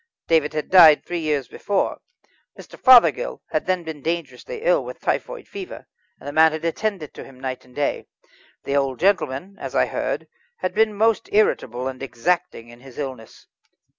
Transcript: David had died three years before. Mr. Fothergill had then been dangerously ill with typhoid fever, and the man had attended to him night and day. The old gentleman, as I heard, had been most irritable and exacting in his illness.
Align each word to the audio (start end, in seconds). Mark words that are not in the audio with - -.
David 0.25 0.53
had 0.55 0.71
died 0.71 1.05
three 1.05 1.19
years 1.19 1.47
before. 1.47 1.99
Mr. 2.57 2.75
Fothergill 2.75 3.43
had 3.51 3.67
then 3.67 3.83
been 3.83 4.01
dangerously 4.01 4.63
ill 4.63 4.83
with 4.83 4.99
typhoid 4.99 5.47
fever, 5.47 5.85
and 6.19 6.27
the 6.27 6.31
man 6.33 6.53
had 6.53 6.65
attended 6.65 7.13
to 7.13 7.23
him 7.23 7.39
night 7.39 7.65
and 7.65 7.75
day. 7.75 8.07
The 8.63 8.75
old 8.75 8.99
gentleman, 8.99 9.57
as 9.59 9.75
I 9.75 9.85
heard, 9.85 10.27
had 10.57 10.73
been 10.73 10.95
most 10.95 11.29
irritable 11.31 11.87
and 11.87 12.01
exacting 12.01 12.69
in 12.69 12.79
his 12.79 12.97
illness. 12.97 13.45